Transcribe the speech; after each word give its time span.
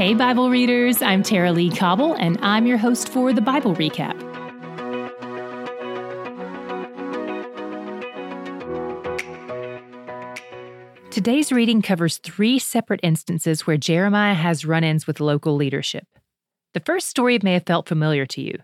Hey, 0.00 0.14
Bible 0.14 0.48
readers, 0.48 1.02
I'm 1.02 1.22
Tara-Leigh 1.22 1.76
Cobble, 1.76 2.14
and 2.14 2.38
I'm 2.40 2.66
your 2.66 2.78
host 2.78 3.10
for 3.10 3.34
the 3.34 3.42
Bible 3.42 3.74
Recap. 3.74 4.18
Today's 11.10 11.52
reading 11.52 11.82
covers 11.82 12.16
three 12.16 12.58
separate 12.58 13.00
instances 13.02 13.66
where 13.66 13.76
Jeremiah 13.76 14.32
has 14.32 14.64
run 14.64 14.84
ins 14.84 15.06
with 15.06 15.20
local 15.20 15.54
leadership. 15.54 16.06
The 16.72 16.80
first 16.80 17.08
story 17.08 17.38
may 17.42 17.52
have 17.52 17.66
felt 17.66 17.86
familiar 17.86 18.24
to 18.24 18.40
you. 18.40 18.54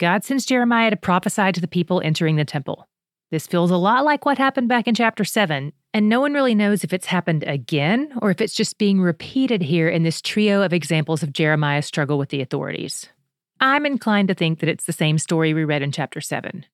God 0.00 0.24
sends 0.24 0.44
Jeremiah 0.44 0.90
to 0.90 0.96
prophesy 0.96 1.52
to 1.52 1.60
the 1.60 1.68
people 1.68 2.00
entering 2.00 2.34
the 2.34 2.44
temple. 2.44 2.88
This 3.30 3.46
feels 3.46 3.70
a 3.70 3.76
lot 3.76 4.04
like 4.04 4.26
what 4.26 4.36
happened 4.36 4.68
back 4.68 4.88
in 4.88 4.96
chapter 4.96 5.22
7, 5.22 5.72
and 5.94 6.08
no 6.08 6.20
one 6.20 6.32
really 6.32 6.54
knows 6.54 6.84
if 6.84 6.92
it's 6.92 7.06
happened 7.06 7.44
again 7.44 8.12
or 8.22 8.30
if 8.30 8.40
it's 8.40 8.54
just 8.54 8.78
being 8.78 9.00
repeated 9.00 9.62
here 9.62 9.88
in 9.88 10.02
this 10.02 10.22
trio 10.22 10.62
of 10.62 10.72
examples 10.72 11.22
of 11.22 11.32
Jeremiah's 11.32 11.86
struggle 11.86 12.18
with 12.18 12.30
the 12.30 12.40
authorities. 12.40 13.08
I'm 13.60 13.86
inclined 13.86 14.28
to 14.28 14.34
think 14.34 14.60
that 14.60 14.68
it's 14.68 14.86
the 14.86 14.92
same 14.92 15.18
story 15.18 15.54
we 15.54 15.64
read 15.64 15.82
in 15.82 15.92
chapter 15.92 16.20
7, 16.20 16.64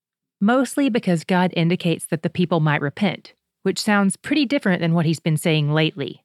mostly 0.41 0.89
because 0.89 1.25
God 1.25 1.53
indicates 1.57 2.07
that 2.07 2.23
the 2.23 2.31
people 2.31 2.61
might 2.61 2.81
repent, 2.81 3.35
which 3.62 3.81
sounds 3.81 4.17
pretty 4.17 4.47
different 4.47 4.81
than 4.81 4.95
what 4.95 5.05
he's 5.05 5.21
been 5.21 5.37
saying 5.37 5.73
lately. 5.73 6.25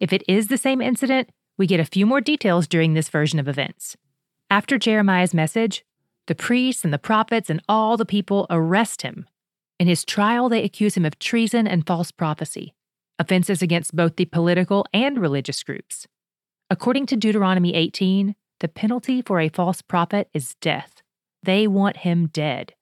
If 0.00 0.12
it 0.12 0.24
is 0.26 0.48
the 0.48 0.58
same 0.58 0.80
incident, 0.80 1.30
we 1.56 1.66
get 1.66 1.78
a 1.78 1.84
few 1.84 2.06
more 2.06 2.20
details 2.20 2.66
during 2.66 2.94
this 2.94 3.08
version 3.08 3.38
of 3.38 3.46
events. 3.46 3.96
After 4.50 4.78
Jeremiah's 4.78 5.34
message, 5.34 5.84
the 6.26 6.34
priests 6.34 6.84
and 6.84 6.92
the 6.92 6.98
prophets 6.98 7.50
and 7.50 7.62
all 7.68 7.96
the 7.96 8.06
people 8.06 8.46
arrest 8.50 9.02
him. 9.02 9.26
In 9.78 9.86
his 9.86 10.04
trial, 10.04 10.48
they 10.48 10.62
accuse 10.62 10.96
him 10.96 11.04
of 11.04 11.18
treason 11.18 11.66
and 11.66 11.86
false 11.86 12.10
prophecy, 12.10 12.74
offenses 13.18 13.62
against 13.62 13.96
both 13.96 14.16
the 14.16 14.24
political 14.24 14.86
and 14.92 15.20
religious 15.20 15.62
groups. 15.62 16.06
According 16.70 17.06
to 17.06 17.16
Deuteronomy 17.16 17.74
18, 17.74 18.34
the 18.60 18.68
penalty 18.68 19.20
for 19.20 19.40
a 19.40 19.48
false 19.48 19.82
prophet 19.82 20.28
is 20.32 20.54
death. 20.56 21.02
They 21.42 21.66
want 21.66 21.98
him 21.98 22.28
dead. 22.28 22.74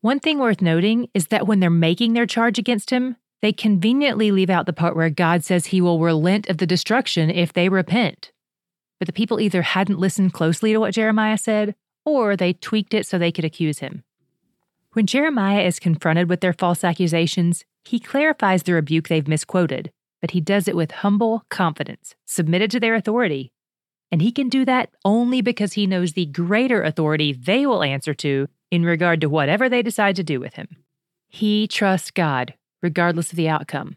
One 0.00 0.20
thing 0.20 0.38
worth 0.38 0.62
noting 0.62 1.08
is 1.12 1.26
that 1.26 1.46
when 1.46 1.60
they're 1.60 1.68
making 1.68 2.14
their 2.14 2.26
charge 2.26 2.58
against 2.58 2.90
him, 2.90 3.16
they 3.42 3.52
conveniently 3.52 4.30
leave 4.30 4.50
out 4.50 4.66
the 4.66 4.72
part 4.72 4.96
where 4.96 5.10
God 5.10 5.44
says 5.44 5.66
he 5.66 5.80
will 5.80 6.00
relent 6.00 6.48
of 6.48 6.58
the 6.58 6.66
destruction 6.66 7.30
if 7.30 7.52
they 7.52 7.68
repent. 7.68 8.32
But 8.98 9.06
the 9.06 9.12
people 9.12 9.40
either 9.40 9.62
hadn't 9.62 9.98
listened 9.98 10.32
closely 10.32 10.72
to 10.72 10.78
what 10.78 10.94
Jeremiah 10.94 11.38
said, 11.38 11.74
or 12.04 12.36
they 12.36 12.52
tweaked 12.52 12.94
it 12.94 13.06
so 13.06 13.18
they 13.18 13.32
could 13.32 13.44
accuse 13.44 13.80
him. 13.80 14.04
When 14.92 15.06
Jeremiah 15.06 15.62
is 15.62 15.78
confronted 15.78 16.28
with 16.28 16.40
their 16.40 16.52
false 16.52 16.82
accusations, 16.82 17.64
he 17.84 18.00
clarifies 18.00 18.64
the 18.64 18.74
rebuke 18.74 19.06
they've 19.06 19.28
misquoted, 19.28 19.92
but 20.20 20.32
he 20.32 20.40
does 20.40 20.66
it 20.66 20.74
with 20.74 20.90
humble 20.90 21.44
confidence, 21.48 22.16
submitted 22.26 22.72
to 22.72 22.80
their 22.80 22.96
authority. 22.96 23.52
And 24.10 24.20
he 24.20 24.32
can 24.32 24.48
do 24.48 24.64
that 24.64 24.90
only 25.04 25.42
because 25.42 25.74
he 25.74 25.86
knows 25.86 26.12
the 26.12 26.26
greater 26.26 26.82
authority 26.82 27.32
they 27.32 27.66
will 27.66 27.84
answer 27.84 28.14
to 28.14 28.48
in 28.72 28.84
regard 28.84 29.20
to 29.20 29.28
whatever 29.28 29.68
they 29.68 29.82
decide 29.82 30.16
to 30.16 30.24
do 30.24 30.40
with 30.40 30.54
him. 30.54 30.68
He 31.28 31.68
trusts 31.68 32.10
God, 32.10 32.54
regardless 32.82 33.30
of 33.30 33.36
the 33.36 33.48
outcome. 33.48 33.96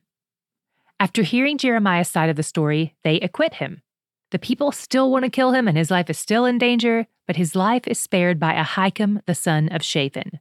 After 1.00 1.24
hearing 1.24 1.58
Jeremiah's 1.58 2.08
side 2.08 2.30
of 2.30 2.36
the 2.36 2.44
story, 2.44 2.94
they 3.04 3.20
acquit 3.20 3.56
him. 3.56 3.82
The 4.30 4.38
people 4.38 4.72
still 4.72 5.12
want 5.12 5.26
to 5.26 5.32
kill 5.32 5.54
him 5.54 5.68
and 5.68 5.76
his 5.76 5.90
life 5.90 6.10
is 6.12 6.20
still 6.20 6.46
in 6.46 6.60
danger, 6.60 7.08
but 7.26 7.36
his 7.36 7.56
life 7.56 7.88
is 7.88 8.00
spared 8.00 8.40
by 8.40 8.54
Ahikam, 8.54 9.26
the 9.26 9.36
son 9.36 9.70
of 9.70 9.84
Shaphan. 9.84 10.40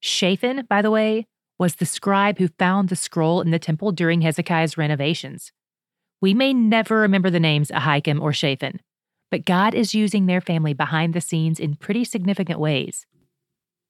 Shaphan, 0.00 0.66
by 0.68 0.82
the 0.82 0.90
way, 0.90 1.26
was 1.58 1.76
the 1.76 1.86
scribe 1.86 2.38
who 2.38 2.48
found 2.58 2.88
the 2.88 2.96
scroll 2.96 3.40
in 3.40 3.50
the 3.50 3.58
temple 3.58 3.92
during 3.92 4.22
Hezekiah's 4.22 4.78
renovations. 4.78 5.52
We 6.20 6.34
may 6.34 6.54
never 6.54 6.96
remember 7.00 7.30
the 7.30 7.40
names 7.40 7.70
Ahikam 7.70 8.20
or 8.20 8.32
Shaphan, 8.32 8.80
but 9.30 9.44
God 9.44 9.74
is 9.74 9.94
using 9.94 10.26
their 10.26 10.40
family 10.40 10.74
behind 10.74 11.14
the 11.14 11.20
scenes 11.20 11.60
in 11.60 11.76
pretty 11.76 12.04
significant 12.04 12.58
ways. 12.58 13.06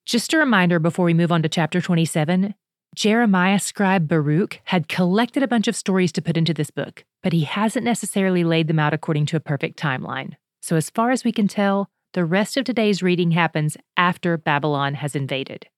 Just 0.04 0.32
a 0.32 0.38
reminder 0.38 0.78
before 0.78 1.04
we 1.04 1.14
move 1.14 1.30
on 1.30 1.42
to 1.42 1.48
chapter 1.48 1.80
27 1.80 2.54
Jeremiah 2.96 3.60
scribe 3.60 4.08
Baruch 4.08 4.60
had 4.64 4.88
collected 4.88 5.44
a 5.44 5.48
bunch 5.48 5.68
of 5.68 5.76
stories 5.76 6.10
to 6.12 6.22
put 6.22 6.36
into 6.36 6.52
this 6.52 6.72
book, 6.72 7.04
but 7.22 7.32
he 7.32 7.44
hasn't 7.44 7.84
necessarily 7.84 8.42
laid 8.42 8.66
them 8.66 8.80
out 8.80 8.92
according 8.92 9.26
to 9.26 9.36
a 9.36 9.40
perfect 9.40 9.78
timeline. 9.78 10.34
So, 10.60 10.74
as 10.74 10.90
far 10.90 11.12
as 11.12 11.22
we 11.22 11.30
can 11.30 11.46
tell, 11.46 11.88
the 12.14 12.24
rest 12.24 12.56
of 12.56 12.64
today's 12.64 13.00
reading 13.00 13.30
happens 13.30 13.76
after 13.96 14.36
Babylon 14.36 14.94
has 14.94 15.14
invaded. 15.14 15.68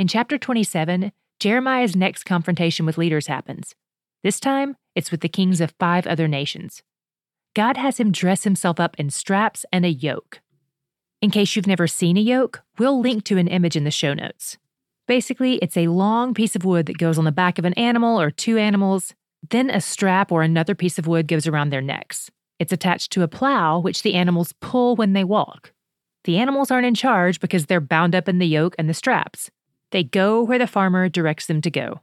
In 0.00 0.08
chapter 0.08 0.38
27, 0.38 1.12
Jeremiah's 1.40 1.94
next 1.94 2.24
confrontation 2.24 2.86
with 2.86 2.96
leaders 2.96 3.26
happens. 3.26 3.74
This 4.22 4.40
time, 4.40 4.78
it's 4.94 5.10
with 5.10 5.20
the 5.20 5.28
kings 5.28 5.60
of 5.60 5.74
five 5.78 6.06
other 6.06 6.26
nations. 6.26 6.82
God 7.54 7.76
has 7.76 8.00
him 8.00 8.10
dress 8.10 8.44
himself 8.44 8.80
up 8.80 8.98
in 8.98 9.10
straps 9.10 9.66
and 9.70 9.84
a 9.84 9.90
yoke. 9.90 10.40
In 11.20 11.30
case 11.30 11.54
you've 11.54 11.66
never 11.66 11.86
seen 11.86 12.16
a 12.16 12.20
yoke, 12.20 12.62
we'll 12.78 12.98
link 12.98 13.24
to 13.24 13.36
an 13.36 13.46
image 13.46 13.76
in 13.76 13.84
the 13.84 13.90
show 13.90 14.14
notes. 14.14 14.56
Basically, 15.06 15.56
it's 15.56 15.76
a 15.76 15.88
long 15.88 16.32
piece 16.32 16.56
of 16.56 16.64
wood 16.64 16.86
that 16.86 16.96
goes 16.96 17.18
on 17.18 17.24
the 17.26 17.30
back 17.30 17.58
of 17.58 17.66
an 17.66 17.74
animal 17.74 18.18
or 18.18 18.30
two 18.30 18.56
animals, 18.56 19.14
then 19.50 19.68
a 19.68 19.82
strap 19.82 20.32
or 20.32 20.40
another 20.40 20.74
piece 20.74 20.98
of 20.98 21.06
wood 21.06 21.28
goes 21.28 21.46
around 21.46 21.68
their 21.68 21.82
necks. 21.82 22.30
It's 22.58 22.72
attached 22.72 23.12
to 23.12 23.22
a 23.22 23.28
plow, 23.28 23.78
which 23.78 24.02
the 24.02 24.14
animals 24.14 24.54
pull 24.62 24.96
when 24.96 25.12
they 25.12 25.24
walk. 25.24 25.74
The 26.24 26.38
animals 26.38 26.70
aren't 26.70 26.86
in 26.86 26.94
charge 26.94 27.38
because 27.38 27.66
they're 27.66 27.82
bound 27.82 28.14
up 28.14 28.30
in 28.30 28.38
the 28.38 28.48
yoke 28.48 28.74
and 28.78 28.88
the 28.88 28.94
straps. 28.94 29.50
They 29.90 30.04
go 30.04 30.42
where 30.42 30.58
the 30.58 30.66
farmer 30.66 31.08
directs 31.08 31.46
them 31.46 31.60
to 31.62 31.70
go. 31.70 32.00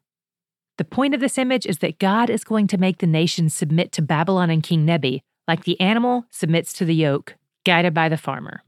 The 0.78 0.86
point 0.86 1.14
of 1.16 1.22
this 1.22 1.38
image 1.38 1.66
is 1.66 1.80
that 1.80 2.00
God 2.00 2.30
is 2.30 2.44
going 2.44 2.68
to 2.68 2.78
make 2.78 3.00
the 3.00 3.08
nations 3.08 3.54
submit 3.54 3.92
to 3.94 4.02
Babylon 4.02 4.50
and 4.50 4.62
King 4.62 4.86
Nebi, 4.86 5.22
like 5.48 5.64
the 5.64 5.80
animal 5.80 6.26
submits 6.30 6.74
to 6.74 6.86
the 6.86 6.94
yoke, 6.94 7.36
guided 7.66 7.94
by 7.94 8.10
the 8.10 8.18
farmer. 8.18 8.64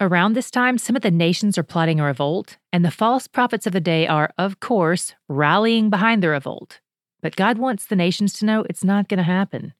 Around 0.00 0.32
this 0.32 0.50
time, 0.50 0.78
some 0.78 0.96
of 0.96 1.02
the 1.02 1.12
nations 1.12 1.56
are 1.56 1.62
plotting 1.62 2.00
a 2.00 2.04
revolt, 2.04 2.56
and 2.72 2.84
the 2.84 2.90
false 2.90 3.28
prophets 3.28 3.68
of 3.68 3.72
the 3.72 3.80
day 3.80 4.08
are, 4.08 4.32
of 4.36 4.58
course, 4.58 5.14
rallying 5.28 5.90
behind 5.90 6.22
the 6.22 6.28
revolt. 6.28 6.80
But 7.20 7.36
God 7.36 7.58
wants 7.58 7.86
the 7.86 7.94
nations 7.94 8.32
to 8.34 8.44
know 8.44 8.62
it's 8.62 8.82
not 8.82 9.08
going 9.08 9.18
to 9.18 9.22
happen. 9.22 9.74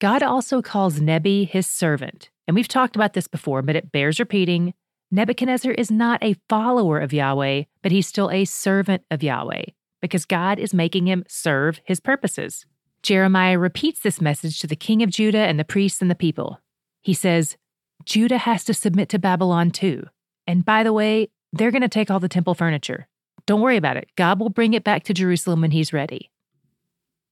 God 0.00 0.22
also 0.22 0.60
calls 0.60 1.00
Nebi 1.00 1.44
his 1.44 1.66
servant, 1.66 2.28
and 2.46 2.54
we've 2.54 2.68
talked 2.68 2.94
about 2.94 3.14
this 3.14 3.26
before, 3.26 3.62
but 3.62 3.74
it 3.74 3.90
bears 3.90 4.20
repeating. 4.20 4.74
Nebuchadnezzar 5.10 5.72
is 5.72 5.90
not 5.90 6.22
a 6.22 6.36
follower 6.48 6.98
of 6.98 7.12
Yahweh, 7.12 7.64
but 7.82 7.92
he's 7.92 8.06
still 8.06 8.30
a 8.30 8.44
servant 8.44 9.02
of 9.10 9.22
Yahweh, 9.22 9.64
because 10.02 10.26
God 10.26 10.58
is 10.58 10.74
making 10.74 11.06
him 11.06 11.24
serve 11.28 11.80
his 11.84 11.98
purposes. 11.98 12.66
Jeremiah 13.02 13.58
repeats 13.58 14.00
this 14.00 14.20
message 14.20 14.60
to 14.60 14.66
the 14.66 14.76
king 14.76 15.02
of 15.02 15.10
Judah 15.10 15.38
and 15.38 15.58
the 15.58 15.64
priests 15.64 16.02
and 16.02 16.10
the 16.10 16.14
people. 16.14 16.60
He 17.00 17.14
says, 17.14 17.56
Judah 18.04 18.38
has 18.38 18.64
to 18.64 18.74
submit 18.74 19.08
to 19.10 19.18
Babylon 19.18 19.70
too. 19.70 20.04
And 20.46 20.64
by 20.64 20.82
the 20.82 20.92
way, 20.92 21.30
they're 21.52 21.70
going 21.70 21.82
to 21.82 21.88
take 21.88 22.10
all 22.10 22.20
the 22.20 22.28
temple 22.28 22.54
furniture. 22.54 23.08
Don't 23.46 23.62
worry 23.62 23.78
about 23.78 23.96
it. 23.96 24.10
God 24.16 24.38
will 24.38 24.50
bring 24.50 24.74
it 24.74 24.84
back 24.84 25.04
to 25.04 25.14
Jerusalem 25.14 25.62
when 25.62 25.70
he's 25.70 25.92
ready. 25.92 26.30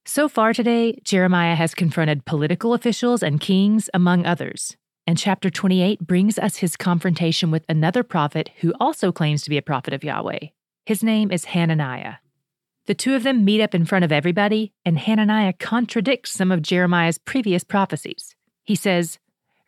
So 0.07 0.29
far 0.29 0.55
today, 0.55 0.99
Jeremiah 1.05 1.57
has 1.57 1.75
confronted 1.75 2.25
political 2.25 2.73
officials 2.73 3.23
and 3.23 3.41
kings, 3.41 3.91
among 3.93 4.25
others. 4.25 4.77
And 5.07 5.17
chapter 5.17 5.51
28 5.51 6.01
brings 6.01 6.39
us 6.39 6.57
his 6.57 6.77
confrontation 6.77 7.51
with 7.51 7.65
another 7.69 8.03
prophet 8.03 8.51
who 8.61 8.75
also 8.81 9.13
claims 9.13 9.43
to 9.43 9.51
be 9.51 9.57
a 9.57 9.63
prophet 9.63 9.95
of 9.95 10.03
Yahweh. 10.03 10.49
His 10.85 11.03
name 11.03 11.31
is 11.31 11.47
Hananiah. 11.47 12.15
The 12.87 12.95
two 12.95 13.15
of 13.15 13.23
them 13.23 13.45
meet 13.45 13.61
up 13.61 13.75
in 13.75 13.85
front 13.85 14.05
of 14.05 14.13
everybody, 14.13 14.73
and 14.85 14.99
Hananiah 14.99 15.53
contradicts 15.53 16.33
some 16.33 16.51
of 16.51 16.63
Jeremiah's 16.63 17.19
previous 17.19 17.65
prophecies. 17.65 18.35
He 18.65 18.75
says, 18.75 19.19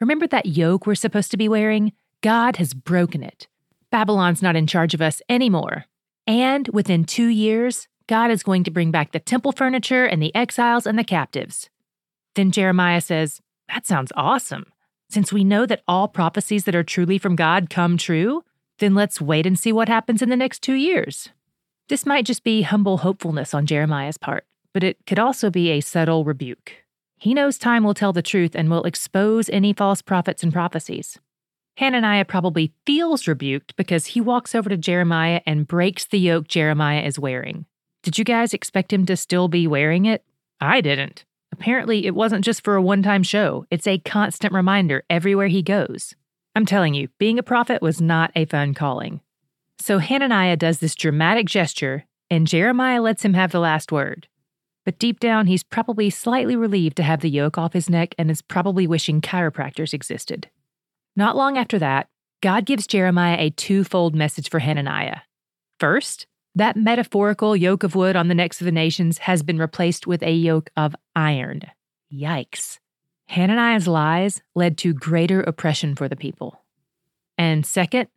Remember 0.00 0.26
that 0.28 0.46
yoke 0.46 0.86
we're 0.86 0.94
supposed 0.94 1.30
to 1.32 1.36
be 1.36 1.48
wearing? 1.48 1.92
God 2.20 2.56
has 2.56 2.74
broken 2.74 3.22
it. 3.22 3.48
Babylon's 3.90 4.42
not 4.42 4.56
in 4.56 4.66
charge 4.66 4.94
of 4.94 5.02
us 5.02 5.22
anymore. 5.28 5.84
And 6.26 6.68
within 6.68 7.04
two 7.04 7.28
years, 7.28 7.88
God 8.06 8.30
is 8.30 8.42
going 8.42 8.64
to 8.64 8.70
bring 8.70 8.90
back 8.90 9.12
the 9.12 9.20
temple 9.20 9.52
furniture 9.52 10.04
and 10.04 10.22
the 10.22 10.34
exiles 10.34 10.86
and 10.86 10.98
the 10.98 11.04
captives. 11.04 11.70
Then 12.34 12.50
Jeremiah 12.50 13.00
says, 13.00 13.40
That 13.68 13.86
sounds 13.86 14.12
awesome. 14.16 14.66
Since 15.10 15.32
we 15.32 15.42
know 15.42 15.64
that 15.66 15.82
all 15.88 16.08
prophecies 16.08 16.64
that 16.64 16.74
are 16.74 16.84
truly 16.84 17.18
from 17.18 17.36
God 17.36 17.70
come 17.70 17.96
true, 17.96 18.44
then 18.78 18.94
let's 18.94 19.20
wait 19.20 19.46
and 19.46 19.58
see 19.58 19.72
what 19.72 19.88
happens 19.88 20.22
in 20.22 20.28
the 20.28 20.36
next 20.36 20.62
two 20.62 20.74
years. 20.74 21.30
This 21.88 22.04
might 22.04 22.26
just 22.26 22.44
be 22.44 22.62
humble 22.62 22.98
hopefulness 22.98 23.54
on 23.54 23.66
Jeremiah's 23.66 24.18
part, 24.18 24.44
but 24.74 24.84
it 24.84 24.98
could 25.06 25.18
also 25.18 25.50
be 25.50 25.70
a 25.70 25.80
subtle 25.80 26.24
rebuke. 26.24 26.72
He 27.16 27.34
knows 27.34 27.58
time 27.58 27.82
will 27.82 27.94
tell 27.94 28.12
the 28.12 28.22
truth 28.22 28.54
and 28.54 28.70
will 28.70 28.84
expose 28.84 29.48
any 29.48 29.72
false 29.72 30.02
prophets 30.02 30.42
and 30.42 30.52
prophecies. 30.52 31.18
Hananiah 31.78 32.24
probably 32.24 32.72
feels 32.84 33.26
rebuked 33.26 33.74
because 33.76 34.06
he 34.06 34.20
walks 34.20 34.54
over 34.54 34.68
to 34.68 34.76
Jeremiah 34.76 35.40
and 35.46 35.66
breaks 35.66 36.04
the 36.04 36.18
yoke 36.18 36.48
Jeremiah 36.48 37.02
is 37.02 37.18
wearing. 37.18 37.66
Did 38.02 38.18
you 38.18 38.24
guys 38.24 38.52
expect 38.52 38.92
him 38.92 39.06
to 39.06 39.16
still 39.16 39.48
be 39.48 39.66
wearing 39.66 40.04
it? 40.04 40.24
I 40.60 40.80
didn't. 40.80 41.24
Apparently, 41.58 42.06
it 42.06 42.14
wasn't 42.14 42.44
just 42.44 42.62
for 42.62 42.76
a 42.76 42.82
one 42.82 43.02
time 43.02 43.24
show, 43.24 43.66
it's 43.68 43.88
a 43.88 43.98
constant 43.98 44.52
reminder 44.52 45.02
everywhere 45.10 45.48
he 45.48 45.60
goes. 45.60 46.14
I'm 46.54 46.64
telling 46.64 46.94
you, 46.94 47.08
being 47.18 47.36
a 47.36 47.42
prophet 47.42 47.82
was 47.82 48.00
not 48.00 48.30
a 48.36 48.44
fun 48.44 48.74
calling. 48.74 49.20
So 49.80 49.98
Hananiah 49.98 50.56
does 50.56 50.78
this 50.78 50.94
dramatic 50.94 51.46
gesture, 51.46 52.04
and 52.30 52.46
Jeremiah 52.46 53.02
lets 53.02 53.24
him 53.24 53.34
have 53.34 53.50
the 53.50 53.58
last 53.58 53.90
word. 53.90 54.28
But 54.84 55.00
deep 55.00 55.18
down, 55.18 55.48
he's 55.48 55.64
probably 55.64 56.10
slightly 56.10 56.54
relieved 56.54 56.96
to 56.98 57.02
have 57.02 57.22
the 57.22 57.30
yoke 57.30 57.58
off 57.58 57.72
his 57.72 57.90
neck 57.90 58.14
and 58.16 58.30
is 58.30 58.40
probably 58.40 58.86
wishing 58.86 59.20
chiropractors 59.20 59.92
existed. 59.92 60.48
Not 61.16 61.36
long 61.36 61.58
after 61.58 61.80
that, 61.80 62.08
God 62.40 62.66
gives 62.66 62.86
Jeremiah 62.86 63.36
a 63.36 63.50
twofold 63.50 64.14
message 64.14 64.48
for 64.48 64.60
Hananiah. 64.60 65.22
First, 65.80 66.28
that 66.58 66.76
metaphorical 66.76 67.56
yoke 67.56 67.82
of 67.82 67.94
wood 67.94 68.16
on 68.16 68.28
the 68.28 68.34
necks 68.34 68.60
of 68.60 68.64
the 68.64 68.72
nations 68.72 69.18
has 69.18 69.42
been 69.42 69.58
replaced 69.58 70.06
with 70.06 70.22
a 70.22 70.32
yoke 70.32 70.70
of 70.76 70.94
iron. 71.14 71.62
Yikes. 72.12 72.78
Hananiah's 73.28 73.86
lies 73.86 74.42
led 74.54 74.78
to 74.78 74.92
greater 74.92 75.40
oppression 75.40 75.94
for 75.94 76.08
the 76.08 76.16
people. 76.16 76.64
And 77.36 77.64
second, 77.64 78.08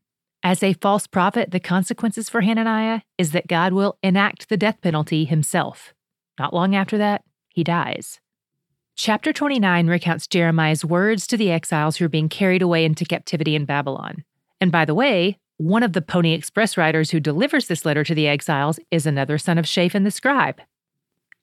as 0.44 0.64
a 0.64 0.74
false 0.74 1.06
prophet, 1.06 1.52
the 1.52 1.60
consequences 1.60 2.30
for 2.30 2.42
Hananiah 2.42 3.02
is 3.18 3.32
that 3.32 3.48
God 3.48 3.74
will 3.74 3.98
enact 4.02 4.50
the 4.50 4.58
death 4.58 4.82
penalty 4.82 5.26
himself. 5.26 5.94
Not 6.40 6.54
long 6.54 6.76
after 6.76 6.98
that, 6.98 7.24
he 7.50 7.64
dies. 7.64 8.20
Chapter 8.96 9.32
29 9.32 9.88
recounts 9.88 10.28
Jeremiah's 10.28 10.84
words 10.84 11.28
to 11.28 11.38
the 11.38 11.52
exiles 11.52 11.98
who 11.98 12.06
are 12.06 12.10
being 12.10 12.30
carried 12.30 12.62
away 12.62 12.86
into 12.86 13.06
captivity 13.06 13.56
in 13.56 13.66
Babylon. 13.66 14.24
And 14.60 14.72
by 14.72 14.86
the 14.86 14.96
way, 14.96 15.38
one 15.62 15.84
of 15.84 15.94
the 15.94 16.02
Pony 16.02 16.34
Express 16.34 16.78
riders 16.78 17.12
who 17.12 17.20
delivers 17.20 17.68
this 17.68 17.86
letter 17.86 18.04
to 18.04 18.16
the 18.16 18.28
exiles 18.28 18.80
is 18.90 19.06
another 19.06 19.38
son 19.38 19.58
of 19.58 19.68
Shaphan 19.68 20.04
the 20.04 20.12
scribe. 20.12 20.62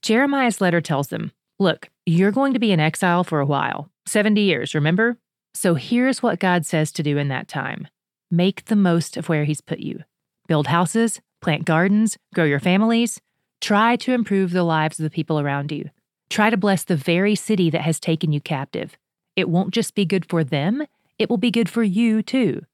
Jeremiah's 0.03 0.61
letter 0.61 0.81
tells 0.81 1.09
them 1.09 1.32
Look, 1.59 1.88
you're 2.06 2.31
going 2.32 2.53
to 2.53 2.61
be 2.61 2.73
in 2.73 2.81
exile 2.81 3.25
for 3.25 3.41
a 3.41 3.47
while 3.47 3.91
70 4.06 4.41
years, 4.41 4.75
remember? 4.75 5.19
So 5.55 5.75
here's 5.75 6.23
what 6.23 6.38
God 6.38 6.67
says 6.67 6.93
to 6.93 7.03
do 7.03 7.19
in 7.19 7.29
that 7.29 7.49
time 7.49 7.88
make 8.31 8.67
the 8.67 8.76
most 8.76 9.17
of 9.17 9.29
where 9.29 9.44
He's 9.44 9.61
put 9.61 9.79
you. 9.79 10.05
Build 10.47 10.67
houses, 10.67 11.21
plant 11.41 11.64
gardens, 11.64 12.17
grow 12.35 12.44
your 12.44 12.61
families, 12.61 13.21
Try 13.61 13.97
to 13.97 14.12
improve 14.12 14.53
the 14.53 14.62
lives 14.62 14.99
of 14.99 15.05
the 15.05 15.11
people 15.11 15.41
around 15.41 15.73
you. 15.73 15.91
Try 16.31 16.50
to 16.50 16.56
bless 16.56 16.85
the 16.85 16.97
very 16.97 17.35
city 17.35 17.71
that 17.71 17.82
has 17.82 17.99
taken 17.99 18.32
you 18.32 18.41
captive. 18.41 18.97
It 19.35 19.49
won't 19.49 19.75
just 19.75 19.94
be 19.94 20.05
good 20.05 20.29
for 20.29 20.44
them, 20.44 20.87
it 21.19 21.29
will 21.29 21.38
be 21.38 21.50
good 21.50 21.69
for 21.69 21.82
you 21.82 22.23
too. 22.23 22.64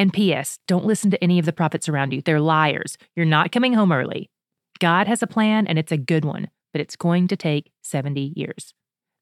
And 0.00 0.12
P.S., 0.12 0.58
don't 0.66 0.86
listen 0.86 1.10
to 1.10 1.22
any 1.22 1.38
of 1.38 1.44
the 1.44 1.52
prophets 1.52 1.86
around 1.86 2.14
you. 2.14 2.22
They're 2.22 2.40
liars. 2.40 2.96
You're 3.14 3.26
not 3.26 3.52
coming 3.52 3.74
home 3.74 3.92
early. 3.92 4.30
God 4.78 5.06
has 5.06 5.22
a 5.22 5.26
plan 5.26 5.66
and 5.66 5.78
it's 5.78 5.92
a 5.92 5.98
good 5.98 6.24
one, 6.24 6.48
but 6.72 6.80
it's 6.80 6.96
going 6.96 7.28
to 7.28 7.36
take 7.36 7.70
70 7.82 8.32
years. 8.34 8.72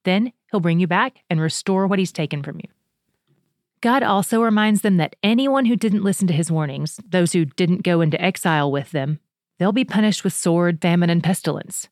Then 0.05 0.33
he'll 0.51 0.61
bring 0.61 0.79
you 0.79 0.87
back 0.87 1.25
and 1.29 1.41
restore 1.41 1.89
what 1.89 1.99
he's 1.99 2.13
taken 2.13 2.45
from 2.45 2.59
you. 2.59 2.71
God 3.81 4.05
also 4.05 4.41
reminds 4.41 4.83
them 4.83 4.99
that 4.99 5.17
anyone 5.23 5.65
who 5.65 5.75
didn't 5.75 6.05
listen 6.05 6.29
to 6.29 6.33
his 6.33 6.51
warnings, 6.51 7.01
those 7.09 7.33
who 7.33 7.45
didn't 7.45 7.83
go 7.83 8.01
into 8.01 8.21
exile 8.23 8.71
with 8.71 8.93
them, 8.93 9.19
They'll 9.59 9.73
be 9.73 9.85
punished 9.85 10.25
with 10.25 10.33
sword, 10.33 10.81
famine, 10.81 11.11
and 11.11 11.23
pestilence. 11.23 11.89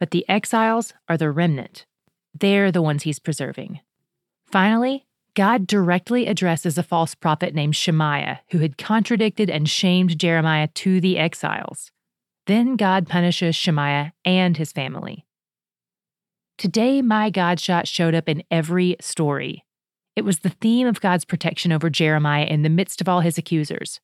But 0.00 0.10
the 0.10 0.28
exiles 0.28 0.94
are 1.08 1.16
the 1.16 1.30
remnant. 1.30 1.86
They're 2.38 2.72
the 2.72 2.82
ones 2.82 3.02
he's 3.02 3.18
preserving. 3.18 3.80
Finally, 4.46 5.06
God 5.34 5.66
directly 5.66 6.26
addresses 6.26 6.78
a 6.78 6.82
false 6.82 7.14
prophet 7.14 7.54
named 7.54 7.74
Shemaiah 7.74 8.40
who 8.50 8.58
had 8.58 8.78
contradicted 8.78 9.50
and 9.50 9.68
shamed 9.68 10.18
Jeremiah 10.18 10.68
to 10.74 11.00
the 11.00 11.18
exiles. 11.18 11.90
Then 12.46 12.76
God 12.76 13.08
punishes 13.08 13.56
Shemaiah 13.56 14.12
and 14.24 14.56
his 14.56 14.70
family. 14.70 15.26
Today, 16.56 17.02
my 17.02 17.30
God 17.30 17.58
shot 17.58 17.88
showed 17.88 18.14
up 18.14 18.28
in 18.28 18.44
every 18.50 18.96
story. 19.00 19.64
It 20.14 20.24
was 20.24 20.40
the 20.40 20.50
theme 20.50 20.86
of 20.86 21.00
God's 21.00 21.24
protection 21.24 21.72
over 21.72 21.90
Jeremiah 21.90 22.44
in 22.44 22.62
the 22.62 22.68
midst 22.68 23.00
of 23.00 23.08
all 23.08 23.20
his 23.20 23.36
accusers. 23.36 24.00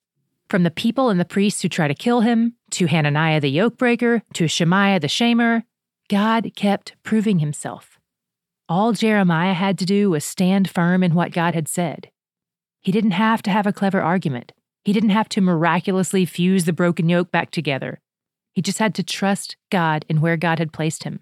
From 0.49 0.65
the 0.65 0.71
people 0.73 1.11
and 1.11 1.21
the 1.21 1.25
priests 1.25 1.63
who 1.63 1.69
try 1.69 1.87
to 1.87 1.95
kill 1.95 2.23
him, 2.23 2.55
to 2.73 2.87
Hananiah 2.87 3.41
the 3.41 3.57
yokebreaker, 3.57 4.23
to 4.35 4.49
Shemaiah 4.49 4.99
the 4.99 5.07
shamer, 5.07 5.63
God 6.09 6.51
kept 6.57 6.97
proving 7.05 7.39
himself. 7.39 8.00
All 8.71 8.93
Jeremiah 8.93 9.53
had 9.53 9.77
to 9.81 9.85
do 9.85 10.11
was 10.11 10.25
stand 10.25 10.71
firm 10.71 11.03
in 11.03 11.13
what 11.13 11.33
God 11.33 11.55
had 11.55 11.67
said. 11.67 12.09
He 12.81 12.93
didn't 12.93 13.11
have 13.11 13.43
to 13.43 13.51
have 13.51 13.67
a 13.67 13.73
clever 13.73 14.01
argument. 14.01 14.53
He 14.85 14.93
didn't 14.93 15.11
have 15.11 15.29
to 15.31 15.41
miraculously 15.41 16.25
fuse 16.25 16.67
the 16.67 16.73
broken 16.73 17.09
yoke 17.09 17.33
back 17.33 17.51
together. 17.51 18.01
He 18.53 18.63
just 18.63 18.79
had 18.79 18.95
to 18.95 19.03
trust 19.03 19.57
God 19.73 20.05
in 20.09 20.21
where 20.21 20.37
God 20.37 20.61
had 20.61 20.73
placed 20.73 21.03
him, 21.03 21.19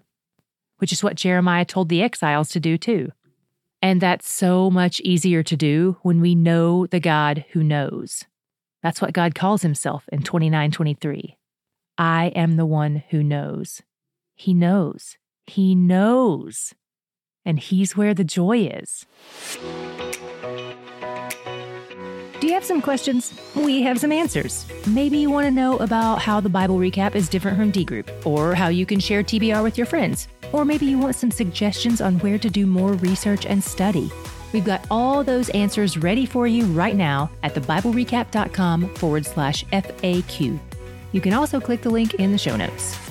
which 0.77 0.93
is 0.93 1.01
what 1.01 1.15
Jeremiah 1.15 1.65
told 1.65 1.89
the 1.89 2.03
exiles 2.03 2.49
to 2.49 2.59
do 2.59 2.77
too. 2.77 3.13
And 3.81 3.99
that's 3.99 4.29
so 4.29 4.69
much 4.69 4.99
easier 4.99 5.41
to 5.41 5.57
do 5.57 5.97
when 6.03 6.21
we 6.21 6.35
know 6.35 6.85
the 6.85 6.99
God 6.99 7.45
who 7.53 7.63
knows. 7.63 8.25
That's 8.83 9.01
what 9.01 9.13
God 9.13 9.33
calls 9.33 9.63
himself 9.63 10.07
in 10.11 10.21
2923. 10.21 11.35
I 11.97 12.27
am 12.27 12.57
the 12.57 12.67
one 12.67 13.03
who 13.09 13.23
knows. 13.23 13.81
He 14.35 14.53
knows. 14.53 15.17
He 15.47 15.73
knows. 15.73 16.75
And 17.49 17.57
he's 17.59 17.97
where 17.97 18.13
the 18.13 18.23
joy 18.23 18.67
is. 18.67 19.07
Do 22.39 22.45
you 22.45 22.53
have 22.53 22.63
some 22.63 22.79
questions? 22.79 23.33
We 23.55 23.81
have 23.81 23.99
some 23.99 24.11
answers. 24.11 24.67
Maybe 24.85 25.17
you 25.17 25.31
want 25.31 25.47
to 25.47 25.51
know 25.51 25.77
about 25.77 26.21
how 26.21 26.39
the 26.41 26.47
Bible 26.47 26.77
recap 26.77 27.15
is 27.15 27.27
different 27.27 27.57
from 27.57 27.71
D 27.71 27.83
Group, 27.83 28.11
or 28.23 28.53
how 28.53 28.67
you 28.67 28.85
can 28.85 28.99
share 28.99 29.23
TBR 29.23 29.63
with 29.63 29.79
your 29.79 29.87
friends, 29.87 30.27
or 30.51 30.63
maybe 30.63 30.85
you 30.85 30.99
want 30.99 31.15
some 31.15 31.31
suggestions 31.31 32.01
on 32.01 32.19
where 32.19 32.37
to 32.37 32.51
do 32.51 32.67
more 32.67 32.93
research 32.93 33.47
and 33.47 33.63
study. 33.63 34.11
We've 34.53 34.63
got 34.63 34.85
all 34.91 35.23
those 35.23 35.49
answers 35.49 35.97
ready 35.97 36.27
for 36.27 36.45
you 36.45 36.65
right 36.65 36.95
now 36.95 37.31
at 37.41 37.55
thebiblerecap.com 37.55 38.93
forward 38.93 39.25
slash 39.25 39.65
FAQ. 39.65 40.59
You 41.13 41.21
can 41.21 41.33
also 41.33 41.59
click 41.59 41.81
the 41.81 41.89
link 41.89 42.13
in 42.13 42.31
the 42.31 42.37
show 42.37 42.55
notes. 42.55 43.08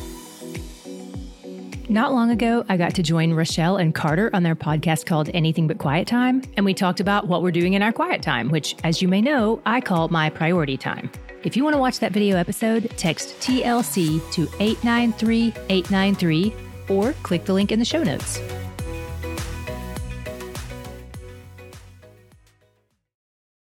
Not 1.91 2.13
long 2.13 2.31
ago, 2.31 2.67
I 2.69 2.77
got 2.77 2.95
to 2.97 3.03
join 3.03 3.33
Rochelle 3.33 3.79
and 3.79 3.95
Carter 3.95 4.29
on 4.35 4.43
their 4.43 4.55
podcast 4.55 5.07
called 5.07 5.31
Anything 5.33 5.67
But 5.67 5.79
Quiet 5.79 6.07
Time, 6.07 6.43
and 6.55 6.67
we 6.67 6.75
talked 6.75 7.01
about 7.01 7.29
what 7.29 7.43
we're 7.43 7.51
doing 7.51 7.73
in 7.73 7.83
our 7.83 7.93
quiet 7.93 8.21
time, 8.21 8.51
which, 8.51 8.77
as 8.85 9.01
you 9.01 9.09
may 9.09 9.23
know, 9.23 9.63
I 9.65 9.81
call 9.81 10.09
my 10.09 10.29
priority 10.29 10.77
time. 10.77 11.11
If 11.45 11.57
you 11.57 11.65
want 11.65 11.73
to 11.73 11.81
watch 11.81 11.99
that 12.01 12.13
video 12.13 12.37
episode, 12.37 12.93
text 12.99 13.41
TLC 13.41 14.21
to 14.33 14.43
893 14.61 15.55
893 15.71 16.55
or 16.91 17.15
click 17.23 17.47
the 17.47 17.55
link 17.55 17.73
in 17.73 17.79
the 17.79 17.87
show 17.87 18.03
notes. 18.03 18.39